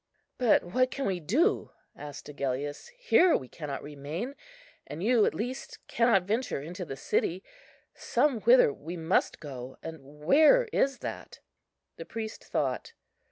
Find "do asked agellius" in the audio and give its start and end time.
1.19-2.87